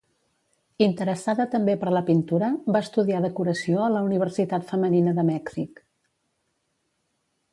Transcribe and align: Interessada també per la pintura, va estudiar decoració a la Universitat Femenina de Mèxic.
Interessada 0.83 1.45
també 1.55 1.75
per 1.83 1.91
la 1.95 2.01
pintura, 2.07 2.47
va 2.77 2.81
estudiar 2.87 3.21
decoració 3.27 3.83
a 3.87 3.91
la 3.97 4.01
Universitat 4.09 4.67
Femenina 4.73 5.13
de 5.19 5.27
Mèxic. 5.31 5.83